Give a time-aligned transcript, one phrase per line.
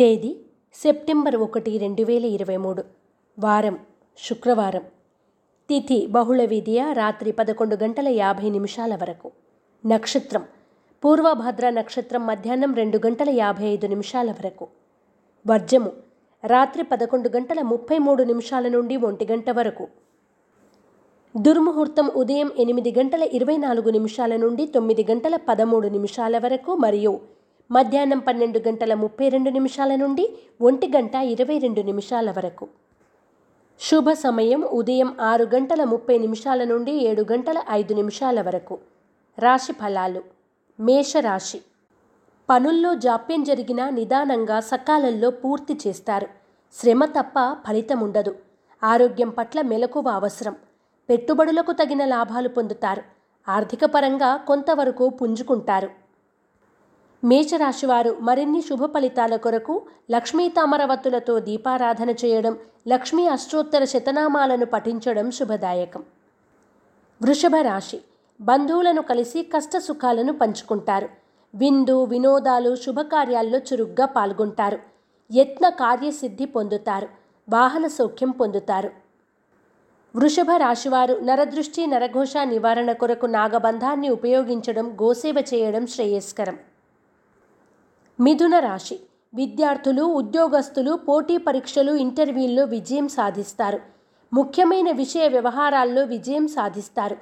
[0.00, 0.36] తేదీ
[0.74, 2.84] సెప్టెంబర్ ఒకటి రెండు వేల ఇరవై మూడు.
[3.38, 3.78] వారం
[4.18, 4.82] శుక్రవారం.
[5.68, 9.30] తిథి బహుళ విధియ రాత్రి పదకొండు గంటల యాభై నిమిషాల వరకు.
[9.86, 10.44] నక్షత్రం
[11.04, 14.68] పూర్వభద్ర నక్షత్రం మధ్యాహ్నం రెండు గంటల యాభై ఐదు నిమిషాల వరకు.
[15.46, 15.92] వర్జము
[16.44, 19.88] రాత్రి పదకొండు గంటల ముప్పై మూడు నిమిషాల నుండి ఒంటి గంట వరకు.
[21.36, 27.20] దుర్ముహూర్తం ఉదయం ఎనిమిది గంటల ఇరవై నాలుగు నిమిషాల నుండి తొమ్మిది గంటల పదమూడు నిమిషాల వరకు మరియు
[27.70, 32.68] మధ్యాహ్నం పన్నెండు గంటల ముప్పై రెండు నిమిషాల నుండి ఒంటి గంట ఇరవై రెండు నిమిషాల వరకు.
[33.80, 38.78] శుభ సమయం ఉదయం ఆరు గంటల ముప్పై నిమిషాల నుండి ఏడు గంటల ఐదు నిమిషాల వరకు.
[39.38, 40.22] రాశి ఫలాలు.
[40.80, 41.60] మేషరాశి.
[42.50, 46.28] పనుల్లో జాప్యం జరిగినా నిదానంగా సకాలంలో పూర్తి చేస్తారు.
[46.74, 48.36] శ్రమ తప్ప ఫలితం ఉండదు.
[48.84, 50.56] ఆరోగ్యం పట్ల మెలకువ అవసరం.
[51.10, 53.02] పెట్టుబడులకు తగిన లాభాలు పొందుతారు.
[53.48, 56.07] ఆర్థికపరంగా కొంతవరకు పుంజుకుంటారు.
[57.24, 62.58] మేషరాశివారు మరిన్ని శుభ ఫలితాల కొరకు లక్ష్మీ తామరవత్తులతో దీపారాధన చేయడం
[62.88, 66.02] లక్ష్మీ అష్టోత్తర శతనామాలను పఠించడం శుభదాయకం.
[67.22, 68.00] వృషభ రాశి
[68.40, 71.08] బంధువులను కలిసి కష్ట సుఖాలను పంచుకుంటారు.
[71.54, 74.78] విందు వినోదాలు శుభకార్యాల్లో చురుగ్గా పాల్గొంటారు.
[75.32, 77.08] యత్న కార్యసిద్ధి పొందుతారు.
[77.48, 78.90] వాహన సౌఖ్యం పొందుతారు.
[80.16, 86.58] వృషభ రాశివారు నరదృష్టి నరఘోష నివారణ కొరకు నాగబంధాన్ని ఉపయోగించడం గోసేవ చేయడం శ్రేయస్కరం.
[88.20, 89.00] మిథున రాశి.
[89.34, 93.80] విద్యార్థులు ఉద్యోగస్తులు పోటీ పరీక్షలు ఇంటర్వ్యూల్లో విజయం సాధిస్తారు.
[94.32, 97.16] ముఖ్యమైన విషయ వ్యవహారాల్లో విజయం సాధిస్తారు.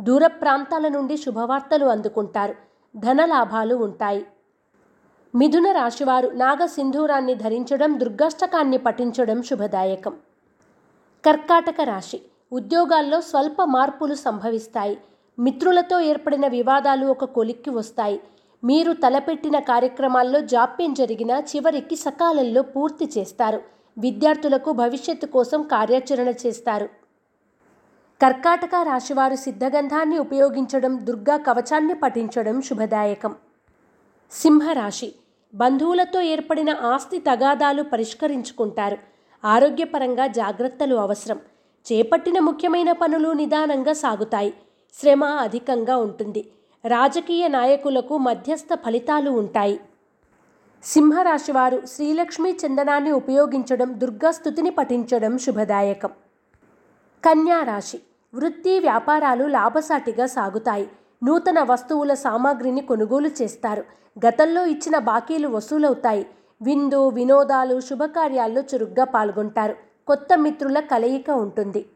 [0.00, 2.54] దూర ప్రాంతాల నుండి శుభవార్తలు అందుకుంటారు.
[2.96, 4.26] ధనలాభాలు ఉంటాయి.
[5.34, 10.16] మిథున రాశివారు నాగసింధూరాన్ని ధరించడం దుర్గాష్టకాన్ని పఠించడం శుభదాయకం.
[11.26, 12.20] కర్కాటక రాశి.
[12.52, 14.98] ఉద్యోగాల్లో స్వల్ప మార్పులు సంభవిస్తాయి.
[15.38, 18.20] మిత్రులతో ఏర్పడిన వివాదాలు ఒక కొలిక్కి వస్తాయి.
[18.64, 23.60] మీరు తలపెట్టిన కార్యక్రమాల్లో జాప్యం జరిగినా చివరికి సకాలంలో పూర్తి చేస్తారు.
[23.98, 26.88] విద్యార్థులకు భవిష్యత్తు కోసం కార్యాచరణ చేస్తారు.
[28.22, 33.34] కర్కాటక రాశివారు సిద్ధగంధాన్ని ఉపయోగించడం దుర్గా కవచాన్ని పఠించడం శుభదాయకం.
[34.32, 35.14] సింహరాశి.
[35.54, 38.98] బంధువులతో ఏర్పడిన ఆస్తి తగాదాలు పరిష్కరించుకుంటారు.
[39.44, 41.40] ఆరోగ్యపరంగా జాగ్రత్తలు అవసరం.
[41.86, 44.54] చేపట్టిన ముఖ్యమైన పనులు నిదానంగా సాగుతాయి.
[44.98, 46.50] శ్రమ అధికంగా ఉంటుంది.
[46.84, 49.80] రాజకీయ నాయకులకు మధ్యస్థ ఫలితాలు ఉంటాయి.
[50.84, 56.10] సింహరాశివారు శ్రీలక్ష్మి చందనాన్ని ఉపయోగించడం దుర్గాస్థుతిని పఠించడం శుభదాయకం.
[57.24, 58.00] కన్యా రాశి
[58.34, 60.88] వృత్తి వ్యాపారాలు లాభసాటిగా సాగుతాయి.
[61.24, 63.84] నూతన వస్తువుల సామాగ్రిని కొనుగోలు చేస్తారు.
[64.26, 66.26] గతంలో ఇచ్చిన బాకీలు వసూలవుతాయి.
[66.62, 69.74] విందు వినోదాలు శుభకార్యాల్లో చురుగ్గా పాల్గొంటారు.
[70.06, 71.86] కొత్త మిత్రుల కలయిక ఉంటుంది.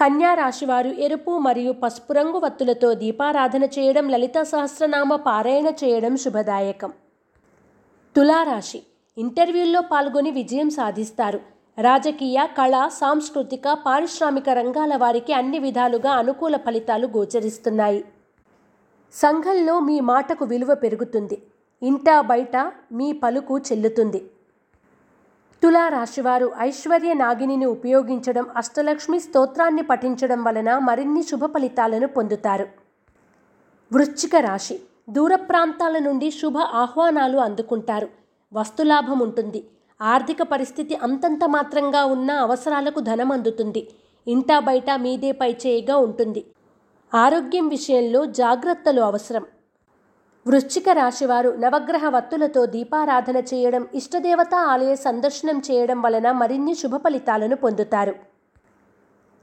[0.00, 6.92] కన్యా రాశివారు ఎరుపు మరియు పసుపు రంగు వత్తులతో దీపారాధన చేయడం లలిత సహస్రనామ పారాయణ చేయడం శుభదాయకం.
[8.16, 8.82] తులారాశి.
[9.18, 11.40] ఇంటర్వ్యూల్లో పాల్గొని విజయం సాధిస్తారు.
[11.80, 18.04] రాజకీయ కళ సాంస్కృతిక పారిశ్రామిక రంగాల వారికి అన్ని విధాలుగా అనుకూల ఫలితాలు గోచరిస్తున్నాయి.
[19.12, 21.42] సంఘంలో మీ మాటకు విలువ పెరుగుతుంది.
[21.82, 24.30] ఇంటా బయట మీ పలుకు చెల్లుతుంది.
[25.62, 32.68] తులారాశివారు ఐశ్వర్య నాగిని ఉపయోగించడం అష్టలక్ష్మి స్తోత్రాన్ని పఠించడం వలన మరిన్ని శుభ ఫలితాలను పొందుతారు.
[33.92, 34.80] వృశ్చిక రాశి.
[35.10, 38.08] దూర ప్రాంతాల నుండి శుభ ఆహ్వానాలు అందుకుంటారు.
[38.52, 39.64] వస్తులాభం ఉంటుంది.
[40.02, 43.90] ఆర్థిక పరిస్థితి అంతంత మాత్రంగా ఉన్న అవసరాలకు ధనం అందుతుంది.
[44.28, 46.44] ఇంటా బయట మీదే పైచేయిగా ఉంటుంది.
[47.14, 49.44] ఆరోగ్యం విషయంలో జాగ్రత్తలు అవసరం.
[50.50, 58.14] వృశ్చిక రాశివారు నవగ్రహ వత్తులతో దీపారాధన చేయడం ఇష్టదేవత ఆలయ సందర్శనం చేయడం వలన మరిన్ని శుభ ఫలితాలను పొందుతారు.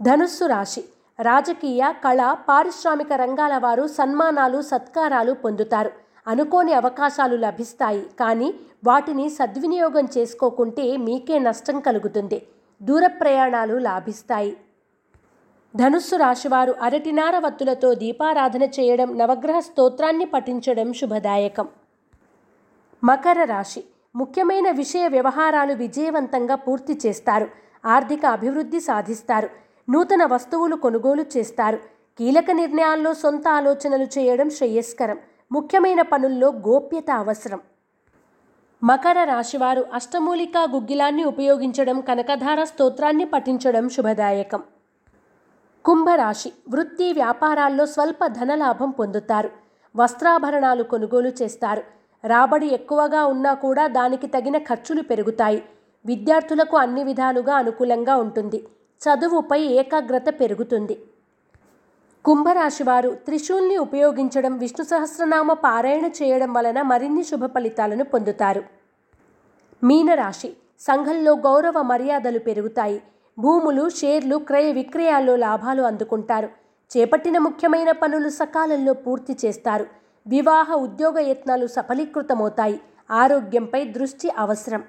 [0.02, 0.84] ధనుస్సు రాశి.
[1.20, 5.92] రాజకీయ కళ పారిశ్రామిక రంగాల వారు సన్మానాలు సత్కారాలు పొందుతారు.
[6.28, 8.04] అనుకోని అవకాశాలు లభిస్తాయి.
[8.20, 8.54] కానీ
[8.86, 12.40] వాటిని సద్వినియోగం చేసుకోకుంటే మీకే నష్టం కలుగుతుంది.
[12.82, 14.54] దూర ప్రయాణాలు లాభిస్తాయి.
[15.78, 21.68] ధనుస్సు రాశివారు అరటినార వత్తులతో దీపారాధన చేయడం నవగ్రహ స్తోత్రాన్ని పఠించడం శుభదాయకం.
[23.04, 23.84] మకర రాశి.
[24.16, 27.48] ముఖ్యమైన విషయ వ్యవహారాలు విజయవంతంగా పూర్తి చేస్తారు.
[27.86, 29.50] ఆర్థిక అభివృద్ధి సాధిస్తారు.
[29.90, 31.78] నూతన వస్తువులు కొనుగోలు చేస్తారు.
[32.20, 35.18] కీలక నిర్ణయాల్లో సొంత ఆలోచనలు చేయడం శ్రేయస్కరం.
[35.52, 37.62] ముఖ్యమైన పనుల్లో గోప్యత అవసరం.
[38.84, 44.64] మకర రాశివారు అష్టమూలికా గుగ్గిలాన్ని ఉపయోగించడం కనకధార స్తోత్రాన్ని పఠించడం శుభదాయకం.
[45.88, 49.50] కుంభరాశి వృత్తి వ్యాపారాల్లో స్వల్ప ధనలాభం పొందుతారు.
[49.96, 51.84] వస్త్రాభరణాలు కొనుగోలు చేస్తారు.
[52.28, 55.64] రాబడి ఎక్కువగా ఉన్నా కూడా దానికి తగిన ఖర్చులు పెరుగుతాయి.
[56.06, 58.68] విద్యార్థులకు అన్ని విధాలుగా అనుకూలంగా ఉంటుంది.
[59.02, 61.02] చదువుపై ఏకాగ్రత పెరుగుతుంది.
[62.26, 68.64] కుంభరాశివారు త్రిశూల్ని ఉపయోగించడం విష్ణు సహస్రనామ పారాయణ చేయడం వలన మరిన్ని శుభ ఫలితాలను పొందుతారు.
[69.84, 73.02] మీనరాశి సంఘంలో గౌరవ మర్యాదలు పెరుగుతాయి.
[73.40, 76.50] భూములు షేర్లు క్రయ విక్రయాల్లో లాభాలు అందుకుంటారు.
[76.92, 79.86] చేపట్టిన ముఖ్యమైన పనులు సకాలంలో పూర్తి చేస్తారు.
[80.28, 82.80] వివాహ ఉద్యోగ యత్నాలు సఫలీకృతమవుతాయి.
[83.12, 84.84] ఆరోగ్యంపై దృష్టి అవసరం.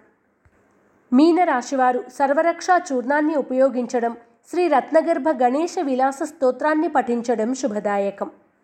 [1.12, 4.17] మీనరాశివారు సర్వరక్షా చూర్ణాన్ని ఉపయోగించడం
[4.51, 8.31] శ్రీ రత్నగర్భ గణేష విలాస స్తోత్రాన్ని పఠించడం శుభదాయకం.